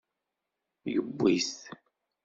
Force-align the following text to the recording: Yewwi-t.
Yewwi-t. 0.91 1.53